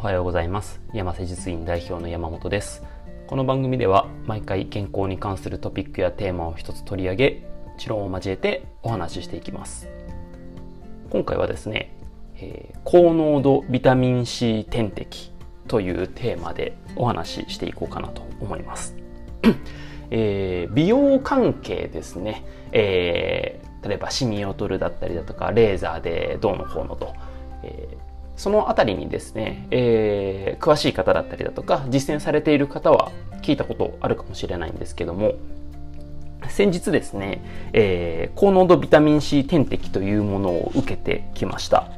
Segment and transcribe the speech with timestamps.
[0.00, 0.80] おはようございます。
[0.94, 2.82] 山瀬実院代表の山本です。
[3.26, 7.42] この番組では毎回健康に関するトピックやテーマを一つ取り上げ
[7.76, 9.90] 知論を交えてお話ししていきます。
[11.10, 11.94] 今回はですね、
[12.36, 15.32] えー、高濃度ビタミン C 点滴
[15.68, 18.96] というテーマでお話ししていこうかなと思います。
[20.10, 27.12] えー、美容関係ですね、えー、例えばシミを取るだったりだとかレーザーでどうのこうのと、
[27.62, 28.09] えー、
[28.40, 35.34] そのあたりにですね、えー、詳しい方だったりだとか、実践されている方は聞いたことあるかもしれないんですけども、
[36.48, 37.42] 先日ですね、
[37.74, 41.88] えー、高濃度ビタミン C 点滴というものを受けてきました。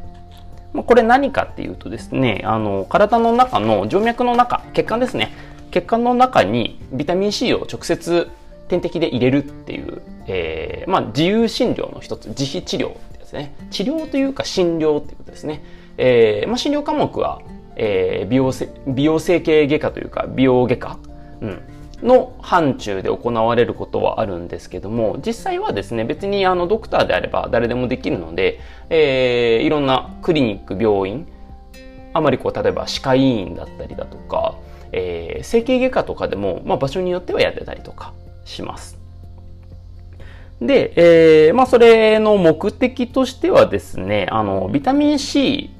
[0.74, 5.30] これ何かっていうとですね、あの、体の中の静脈の中、血管ですね。
[5.70, 8.29] 血管の中にビタミン C を直接
[8.66, 13.54] 点滴で入れるっていう、えー、まあ自由診療の一つ、自費治療ですね。
[13.70, 15.62] 治療というか診療っていうことですね。
[15.98, 17.40] えー、まあ、診療科目は、
[17.76, 18.52] えー、美容
[18.87, 20.99] 美容整形外科というか美容外科、
[21.40, 21.62] うん、
[22.02, 28.59] の範疇で行われることはあるんですけども、実際はですね、別にあのドクターであれば誰でもできるので、
[28.90, 31.26] えー、いろんなクリニック、病院、
[32.12, 34.56] あまりこう、例えば歯科医院だったりだとか、
[34.90, 38.12] えー、整形外科とかでも、まあ場所によってはやってたりとか
[38.45, 38.99] します。
[40.60, 45.71] で、えー、まあそれの目的としてはですね、あの、ビタミン C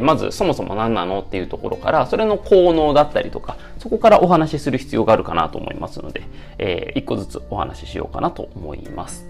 [0.00, 6.22] まずそもそも何なのっていうところからそれの効能だったりとかそこからお話しする必要があるかなと思いますので、
[6.58, 9.26] えー、一個ずつお話ししようかなと思います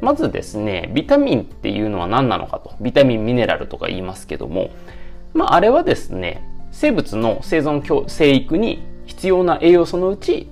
[0.00, 4.70] まずですねビタミンっていうのは何なのかとビタミンミネラルとか言いますけども
[5.34, 10.48] まああれはですね生物の生存生育に必要な栄養素のうち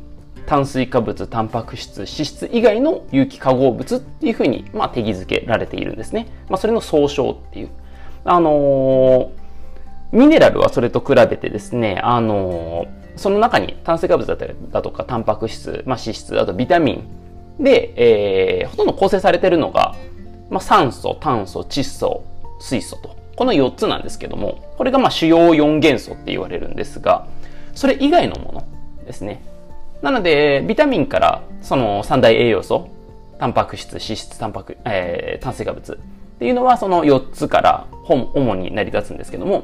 [0.46, 6.26] 炭水化物、タンパク質、脂質以外の有機化合物っていうふうに、まあ、定義づけられているんですね。
[6.48, 7.70] まあ、それの総称っていう
[8.24, 9.30] あの、
[10.12, 17.02] ミネラルはそれと比べてですね、あの、その中に炭水化物だったりだとか、タンパク質、まあ、脂質、あとビタミ
[17.58, 17.92] ンで、
[18.60, 19.94] えー、ほとんど構成されているのが、
[20.50, 22.24] まあ、酸素、炭素、窒素、
[22.60, 23.16] 水素と。
[23.36, 27.26] この4つなんですけども、これがまあ主要4元素って言われるんですが、
[27.74, 28.64] それ以外のもの
[29.06, 29.42] ですね。
[30.02, 32.88] なので、ビタミンからその三大栄養素、
[33.38, 35.98] タンパク質、脂質、タンパク、えー、炭水化物
[36.42, 39.62] っていうのはその4つから主に成り立つんですけども、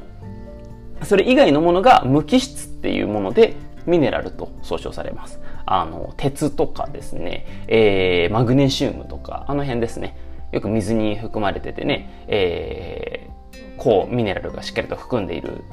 [1.02, 3.56] それ以外のものが無機質っていうもので
[3.86, 5.40] ミネラルと総称されます。
[5.66, 10.16] あの、鉄とかですね、えー、マグネシウムとか、あの辺ですね。
[10.52, 15.64] よく水に含まれててね、えー、こう、ミネラルがしっかりと含んでいる、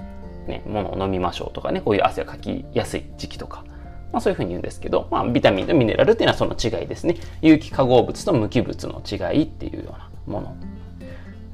[0.48, 3.64] ね、ものを飲みましょうとかね、こういう汗をかきやすい時期とか、
[4.12, 7.18] まあそういうふうに言うんですけど、まあビタミンとミネラルっていうのはその違いですね。
[7.44, 10.58] 有機化合物と無機物の違いっていうようなもの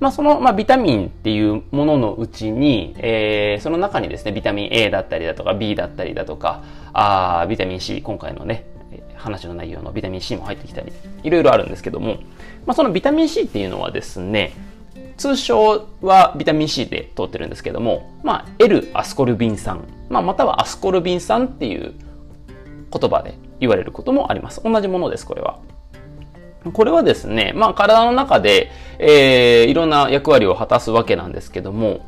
[0.02, 8.66] まあ、その、まあ、ビタミンっていうもののうちに、えー、その中にですね、ビタミン A だったりだとか B だったりだとか、あビタミン C、今回のね、
[9.16, 10.92] 話の内容のビタミン C も入ってきたり、
[11.22, 12.16] いろいろあるんですけども、
[12.66, 14.54] まあ、そのビタミン C っていうのはですね、
[15.18, 21.94] 通称はビタミン C で通ってるんですけども、まあ、L アスコルビン酸、まあ、またはアスコルビン酸っていう
[22.92, 24.64] 言葉で言われることもあります。
[24.64, 25.60] 同じものです、これは。
[26.74, 32.06] これはですね、まあ体の中で、えー、いろんな役割を果たすわけなんですけども、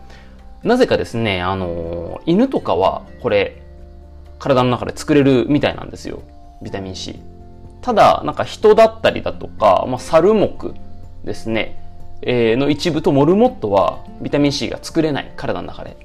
[0.63, 3.61] なぜかですね、あの、犬とかはこれ、
[4.37, 6.21] 体の中で作れるみたいなんですよ。
[6.61, 7.19] ビタミン C。
[7.81, 10.73] ただ、なんか人だったりだとか、まあ、サル目
[11.23, 11.79] ですね、
[12.21, 15.97] えー、の一部とモルモットはビタミン C が作れない、体の中で。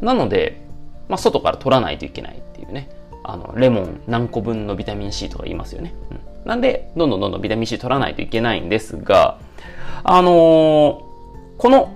[0.00, 0.60] なので、
[1.08, 2.88] まあ、外から取らないといけないっていうね。
[3.24, 5.94] あの、レモン何個分のビタミン C とか言いますよね。
[6.10, 9.38] うんなんで、どんどんどんどんビタミン C 取らないといけないんですが、
[10.04, 11.94] あのー、この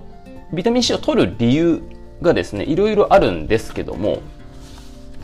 [0.53, 1.81] ビタミン C を取る理由
[2.21, 4.21] がですね、いろいろあるんですけども、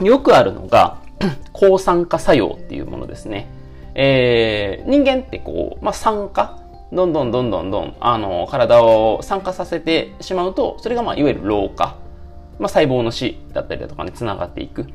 [0.01, 0.97] よくあるのが、
[1.53, 3.47] 抗酸化作用っていうものですね。
[3.95, 6.59] えー、人間ってこう、まあ、酸化
[6.94, 11.97] どんどんどんどんどん、あの、体を酸化させてしまうと、それがまあ、いわゆる老化。
[12.59, 14.85] まあ、細胞の死だったりだとかにつながっていく。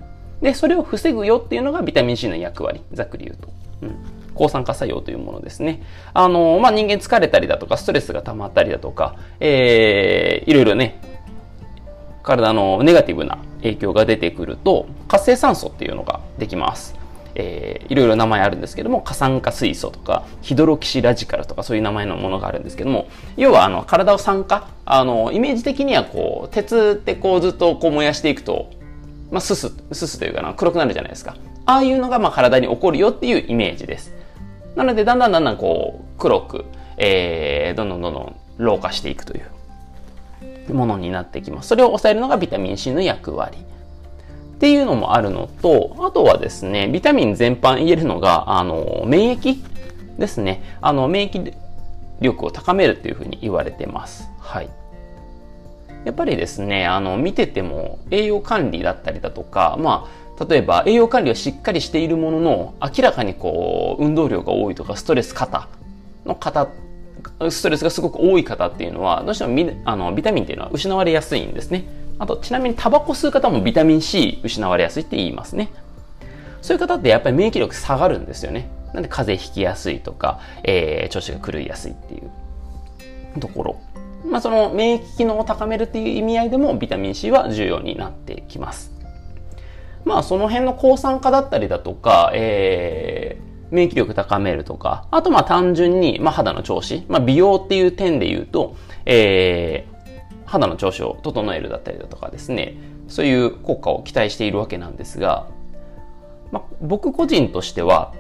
[0.41, 2.83] で、それを防ぐよっていうのがビタミン C の役割。
[2.93, 3.49] ざっくり言うと。
[3.83, 4.18] うん。
[4.39, 5.83] 抗酸化作用というものですね。
[6.15, 11.01] あの、まあ、人間疲れたりだとか、ストレスが溜まったりだとか、えー、いろいろね、
[12.23, 16.95] 体のネガティブな影響が出てくると、活性酸素っていうのができます。
[17.35, 28.71] えー、いろいろ名前あるんですけども、過酸化水素とか、ヒドロキシラジカルとかそういう名前のものがあるんですけども、要はあの、体を酸化、あの、イメージ的にはこう、鉄ってこうずっとこう燃やしていくと、
[29.31, 31.37] まあ、すす、すすというかな、黒くなるじゃないですか。
[31.67, 34.18] ああいうのがまあ体に起こるよっていうイメージです。
[34.79, 36.65] なので、だんだんだんだんこう、黒く、
[36.99, 39.51] えー、どんどんどんどん老化していくという。
[40.73, 41.69] ものになってきます。
[41.69, 43.59] それを抑えるのがビタミン C の役割。
[43.59, 49.57] っていうのもあるのと、あとはですね、ビタミン全般言えるのが、あの、免疫
[50.17, 50.63] ですね。
[50.81, 51.55] あの、免疫
[52.21, 54.31] 力を高めるっていうふうに言われてます。
[54.39, 54.69] はい。
[56.05, 65.69] やっぱりですね、あの、見てても栄養管理だったりだとか、まあ、例えば栄養管理をしっかりしているものの、明らかにこう、運動量が多いとか、ストレス型
[66.25, 66.69] の方、
[67.51, 71.85] ストレスがすごく多い方っていうのは、どうしてもあのビタミンっていうのは失われやすいんですね。
[72.19, 75.71] あと、ちなみにタバコ吸う方もビタミン C 失われやすいって言いますね。
[76.63, 78.69] そういう方ってやっぱり免疫力下がるんですよね。
[78.95, 83.81] なんで風邪ひきやすいとか、えー、調子が狂いやすいっていうところ。
[84.25, 88.98] まあ、その免疫機能を高めるっていう意味合いでもビタミン C は重要になってきます。
[90.05, 102.77] まあ、その辺の抗酸化だったりだとか、えー、免疫力高めるとか、あとまあ単純に、まあ、肌の調子、まあ、美容っていう点で言うと、えー、肌の調子を整えるだったりだとかですね、
[103.09, 105.49] そういう効果を期待しているわけなんですが、
[106.53, 108.15] まあ、僕個人としては、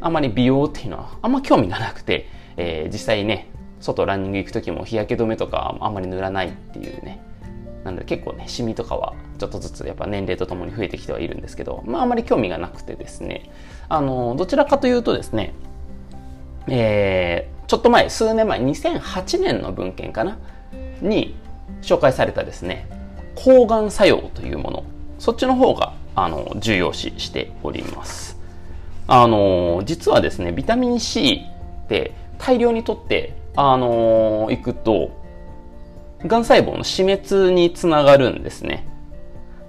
[0.00, 3.48] あまり美容っていうのはあんま興味がなくて、えー、実際ね、
[3.80, 7.20] 外ランニング行く時も日焼け止めとかあんまり塗らないっていうね。
[7.86, 13.50] なので結構ね、シミとかはちょっとずつやっぱ年齢とともに増えてきてはいるんですけど、まああまり興味がなくてですね、
[13.88, 15.54] あの、どちらかというとですね、
[16.68, 20.36] えー、ちょっと前、数年前、2008年の文献かな
[21.00, 21.34] に
[21.80, 22.88] 紹介されたですね、
[23.36, 24.84] 抗がん作用というもの、
[25.18, 28.36] そっちの方が、あの、重要視しております。
[29.06, 31.46] あの、実はですね、ビタミン C
[31.84, 35.10] って大量にとってあの、いくと、
[36.26, 38.86] がん細胞の死滅につながるんですね。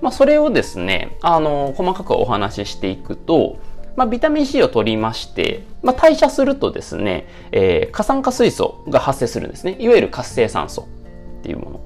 [0.01, 3.57] まあ、それをですね、あの、細かくお話ししていくと、
[3.95, 9.75] まあ、ビタミン C を取りまして、まあ、代謝するとですね、えー、過酸化水素が発生するんですね。
[9.79, 10.87] いわゆる活性酸素
[11.39, 11.81] っていうも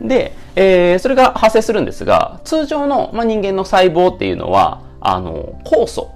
[0.00, 0.08] の。
[0.08, 6.10] で、えー、それが発生するんですが、通常の、まあ、人間の細胞っていうのは、あの、酵素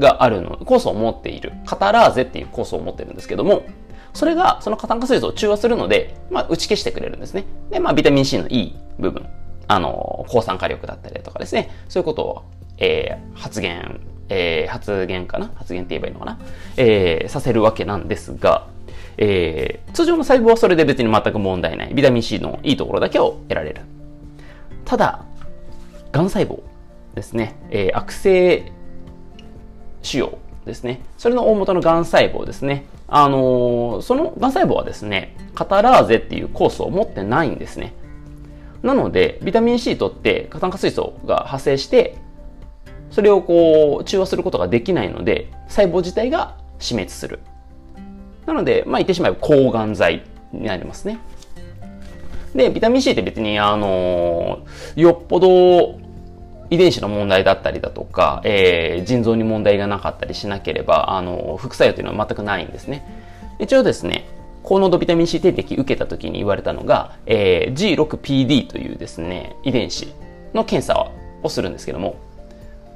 [0.00, 3.62] があるの、酵素を持っている、カタラーゼっていう酵素を持ってるんですけども、
[4.14, 7.44] それがその過炭化水素を中和するので、まあ、打ち消してくれるんですね。
[7.70, 9.26] で、まあ、ビタミン C のいい部分、
[9.68, 12.44] あの、抗酸化力だったりとかですね、そういうことを、
[12.78, 15.50] えー、発言、えー、発言かな？
[15.56, 16.38] 発言って言えばいいのかな？
[16.76, 18.68] えー、させるわけなんですが、
[19.18, 21.94] えー、通常の細胞はそれで別に全く問題ない。
[21.94, 23.82] ビタミン C のいいところだけを得られる。
[24.84, 25.24] ただ、
[26.12, 26.60] 癌細胞
[27.14, 28.72] ですね、えー、悪性
[30.02, 31.02] 腫瘍ですね。
[31.18, 32.86] それの大元の癌細胞ですね。
[33.08, 37.92] あのー、その癌細胞はですね、カタラーゼっていう酵素を持ってないんですね。
[38.82, 42.16] なので、ビタミン C とって過炭化水素が発生して、
[43.10, 47.40] それをこう、中和することができないので、細胞自体が死滅する。
[48.46, 51.18] なので、まあ言ってしまえば抗がん剤になりますね。
[52.54, 56.03] で、ビタミン C って別に、あのー、よっぽど
[56.70, 63.04] 遺伝子の問題だったりだとか、えー、腎臓に問題がなかったりしなければ、あの、副作用というのは全くないんですね。
[63.58, 64.26] 一応ですね、
[64.62, 70.12] 高濃度ビタミン C 点滴受けた時に言われたのが、えー、G6PD というですね、遺伝子
[70.54, 71.10] の検査
[71.42, 72.16] をするんですけども、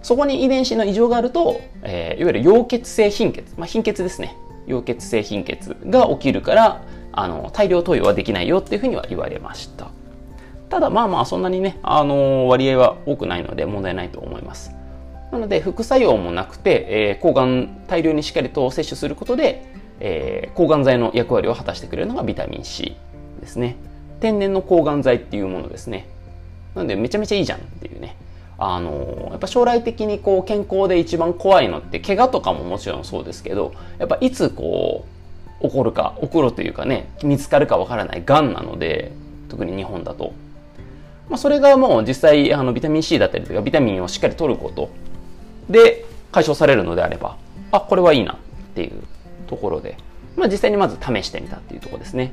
[0.02, 4.36] そこに遺伝子の異常があると、えー、いわゆる溶血性貧血、まあ、貧血ですね。
[4.66, 6.82] 溶血性貧血が起きるから、
[7.12, 9.88] あの、大量投与はできないよっていうふうには言われました。
[10.68, 14.72] ただまあまあそんなにね、あの割合は多くないので問題ないと思います。
[15.32, 19.66] なので副作用もなくて、えー、抗がん大量にしっかりと摂取することで、
[20.00, 22.96] えー、抗がん剤の役割を果たしてくれるのがビタミン C
[23.40, 23.76] ですね。
[24.20, 26.06] 天然の抗がん剤っていうものですね。
[26.74, 28.16] なのでめちゃめちゃいいじゃんっていうね。
[28.60, 35.06] あのやっぱ将来的にこう健康で一番怖いのって怪我とかももちろんそうですけど、やっぱいつこ
[35.60, 39.12] う起こるか、起こるというかね、見つかるかわからない癌なので、
[39.48, 40.32] 特に日本だと。
[41.28, 44.90] まあ、それがもう実際あのビタミン C だったりとかビタミンをしっかり取ること
[45.68, 47.36] で解消されるのであれば
[47.70, 48.36] あこれはいいなっ
[48.74, 49.02] ていう
[49.46, 49.96] ところで、
[50.36, 52.32] まあ、実際にまず試してみたっていうところですね。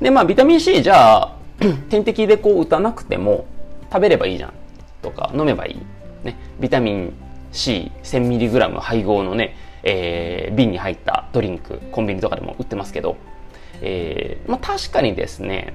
[0.00, 1.36] でまあビタミン C じゃあ
[1.90, 3.46] 点滴でこう打たなくても
[3.92, 4.52] 食べればいいじゃん
[5.02, 7.12] とか飲めばいい、ね、ビタミン
[7.52, 13.16] C1000mg 配合のね、えー、瓶に入ったドリンクコンビニとかでも売ってますけど、
[13.80, 15.72] えーまあ、確かにですね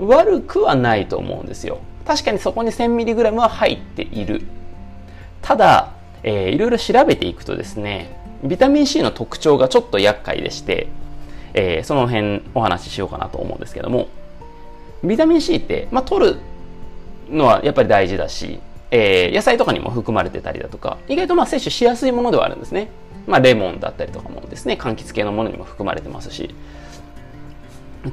[0.00, 1.78] 悪くはないと思うんですよ。
[2.06, 4.42] 確かにそこに 1000mg は入っている。
[5.42, 10.88] ただ、えー、いろいろ調べていくとですね、ビタミン C の特徴がちょっと厄介でして、
[11.54, 14.08] えー、その辺お話ししようかなと思うんですけども、
[15.02, 16.36] ビタミン C って、まあ、取る
[17.30, 22.88] のはやっぱり大事だし、えー、野菜とかにも含まれてたりだとか、意外とまあ摂取しやすいものではあるんですね。
[23.26, 26.54] まあ、レモンだったりとかもですね、柑橘系のものにも含まれてますし、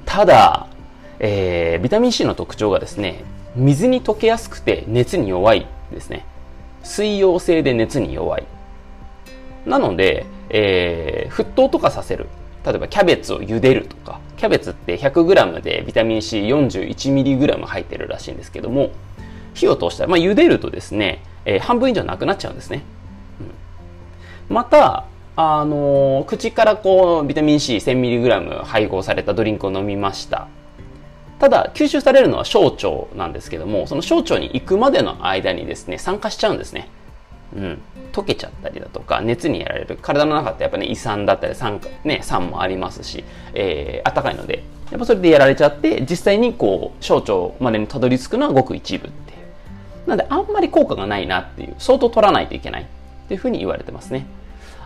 [0.05, 0.67] ただ、
[1.19, 3.23] えー、ビタミン C の特徴がですね、
[3.55, 6.25] 水に溶けやすくて熱に弱いですね。
[6.83, 8.43] 水溶性で熱に弱い。
[9.65, 12.27] なので、えー、沸騰とかさせる。
[12.65, 18.91] 例えばキャベツを茹でるとか、キャベツって 100g でビタミン C41mg 入ってるらしいんですけども、
[19.53, 22.83] 火を通したら、まあ、茹でるとですね、えー、半分以上なくなっちゃうんですね。
[24.49, 25.05] うん、また、
[25.37, 30.47] あのー、口からこう、ビタミン C1000mg 配合されたドリンクを飲みました。
[31.39, 36.89] ただ、吸収されるのは小腸なんですけども、その小腸に行くまでの間にですね、酸化しちゃうんですね。
[37.55, 37.81] うん。
[38.13, 39.97] 溶けちゃったりだとか、熱にやられる。
[40.01, 50.09] 体の中ってやっぱね、胃酸だったり酸化、ね、酸もありますし、えー、暖かいので、やっぱそれでやられちゃって、実際にこう、小腸までにたどり着くのはごく一部っていう。
[50.09, 52.85] なので、あんまり効果がないなっていう、相当取らないといけないっ
[53.27, 54.25] ていうふうに言われてますね。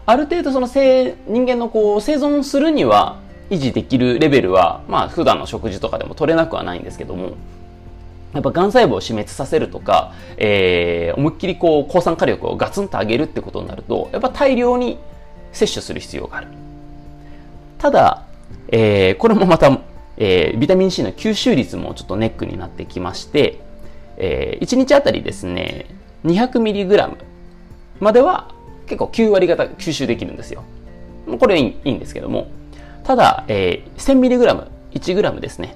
[0.06, 1.16] ある程度その、人
[1.46, 3.18] 間のこう、生存するには、
[3.50, 7.34] 維持できるレベルは、まあ普段の食事とかでも取れなくはないんですけども、
[8.34, 15.00] やっぱ癌細胞を死滅させるとか、えー、思いっきりこう抗酸化力をガツンと上げるってことになると、やっぱ大量に
[15.52, 16.48] 摂取する必要がある。
[17.80, 18.24] ただ、
[18.68, 19.80] えー、これもまた、
[20.18, 23.62] えー、ビタミン C の吸収率もちょっとネックになってきまして、
[24.18, 25.86] えー、1日あたりですね、
[26.26, 27.18] 200mg
[28.00, 28.54] までは
[28.86, 30.64] 結構9割方吸収できるんですよ。
[31.40, 32.48] これいいんですけども、
[33.10, 35.76] ただ、えー、1000mg、1g ですね。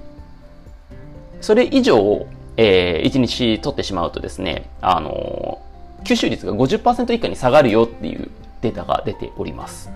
[1.40, 9.90] それ以上、えー、1日取ってしまうとですね、あのー、吸収率が50%以下に下がるよっていうデータが出ております。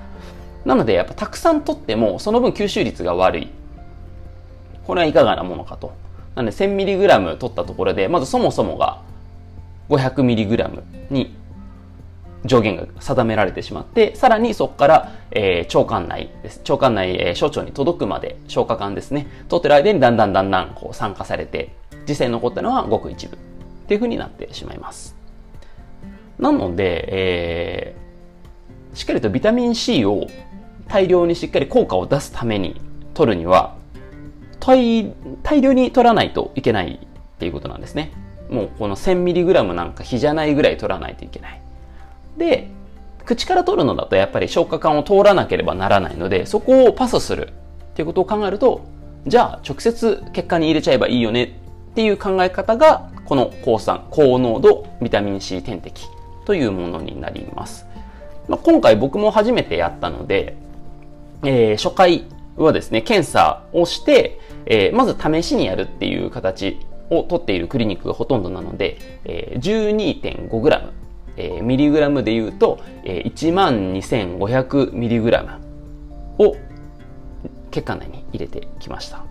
[0.64, 3.48] なので、やっぱたくさん取っても、その分吸収率が悪い。
[4.84, 5.92] これはいかがなものかと。
[6.34, 9.00] なので、1000mg 取ったところで、まずそもそもが
[9.90, 11.36] 500mg に
[12.44, 16.60] 上限が定められてしまって、さらにそこから、えー、腸管内です。
[16.60, 19.26] 腸管内、えー、小腸に届くまで、消化管ですね。
[19.48, 21.74] 取ってる間にだんだんだんだんこう酸化されて、
[22.08, 23.36] 実際に残ったのはごく一部。
[23.36, 23.38] っ
[23.88, 25.16] ていう風になってしまいます。
[26.38, 30.26] なので、えー、しっかりとビタミン C を
[30.88, 32.80] 大量にしっかり効果を出すために
[33.14, 33.76] 取るには、
[34.60, 38.12] 大大量に取らないといけないっていうことなんですね。
[38.50, 41.60] もうこの 1000mg なんか比じゃないぐらい取らないといけない。
[42.38, 42.70] で、
[43.24, 48.80] 口から取るのだとやっぱり消化管を通らなければならないので、そこをパスするっていうことを考えると、
[49.26, 51.44] じゃあ直接血管に入れちゃえばいいよね
[51.90, 56.06] っていう考え方が、この抗酸、高濃度ビタミン C 点滴
[56.46, 57.84] というものになります。
[58.48, 60.56] まあ、今回僕も初めてやったので、
[61.44, 62.24] えー、初回
[62.56, 66.78] はですね、検査をして、えー、まず試しにやるっていう形
[67.10, 70.97] を取っているクリニックがほとんどなので、えー、12.5g
[71.38, 76.56] えー、ミリグラムで言うと、えー、12,500ミリグラムを
[77.70, 79.24] 血管内に入れてきました。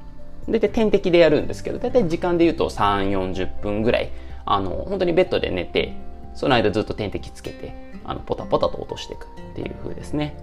[0.47, 4.09] 大体点滴でやるんですけど、大体時間で言うと3、40分ぐらい、
[4.45, 5.93] あの、本当にベッドで寝て、
[6.33, 7.73] その間ずっと点滴つけて、
[8.05, 10.37] あの、ポタポタと落としていくっていう風ですね。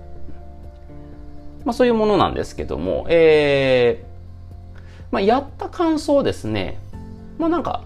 [1.64, 4.76] まあそういうものなんですけども、えー、
[5.10, 6.78] まあやった感想ですね、
[7.38, 7.84] まあなんか、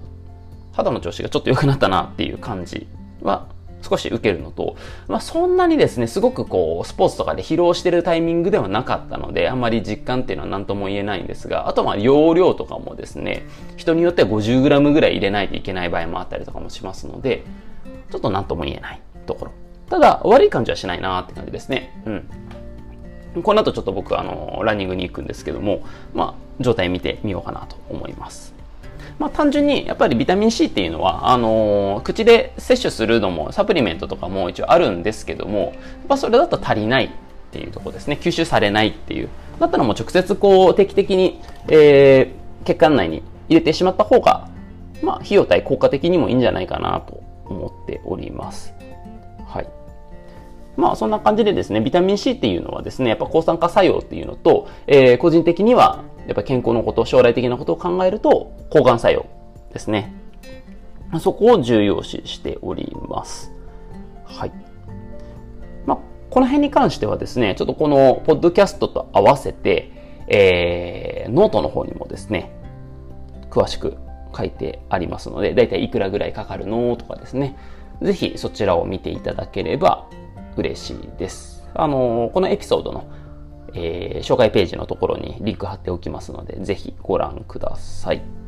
[0.73, 2.89] 肌の調子がちょっと良くなったなっていう感じ
[3.23, 3.47] は
[3.83, 17.45] 少し受けるのと、まあ、そんなにですね、すごくこう、スポーツとかで疲労してるタイミングではなかったので、あんまり実感っていうのは何とも言えないんですが、あとまあ、容量とかもですね、人によっては 50g ぐらい入れないといけない場合もあったりとかもしますので、
[18.11, 19.53] ちょっと何とも言えないところ。
[19.89, 22.03] ただ、悪い感じはしないなって感じですね。
[22.05, 23.43] うん。
[23.43, 25.83] この後ちょっと僕、あの、ランニングに行くんですけども、
[26.15, 28.58] まあ、状態見てみようかなと思います。
[29.19, 35.75] まあ、単純にやっぱりビタミン C っていうのはあのー、口で摂取するのもサプリメントとかも一応あるんですけども
[36.09, 37.11] やっそれだと足りないっ
[37.51, 38.19] ていうとこですね。
[38.21, 39.29] 吸収されないっていう。
[39.59, 44.49] だったらもう直接こう定期的に、えー、血管内に入れてしまった方が
[45.03, 48.75] まあ費用対効果的にもいいんじゃないかなと思っております。
[49.47, 49.69] はい。
[50.77, 59.27] まあそんな感じでですね、ビタミン C っていうのはですね、やっぱ抗酸化作用っていうのと、えー、個人的にはやっぱ健康のこと、将来的なことを考えると、抗がん作用
[59.73, 60.13] ですね。
[61.21, 63.51] そこを重要視しております。
[64.25, 64.53] はい。
[65.87, 69.91] まあ、この辺に関してはですね、ちょっとこのポッドキャストと合わせて、
[70.29, 72.53] えー、ノートの方にもですね、
[73.51, 73.97] 詳しく
[74.37, 77.57] 書いてありますので、だいたいいくらぐらいかかるのとかですね、
[78.03, 80.07] ぜひそちらを見ていただければ
[80.57, 81.67] 嬉しいです。
[81.75, 83.05] あの、このエピソードの
[83.79, 88.48] えー、紹介ページのところにリンク貼っておきますので、ぜひご覧ください。